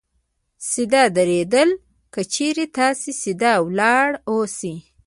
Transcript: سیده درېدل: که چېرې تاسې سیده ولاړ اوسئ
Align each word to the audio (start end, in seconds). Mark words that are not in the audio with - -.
سیده 0.69 1.03
درېدل: 1.15 1.69
که 2.13 2.21
چېرې 2.33 2.65
تاسې 2.77 3.11
سیده 3.21 3.53
ولاړ 3.65 4.09
اوسئ 4.29 4.75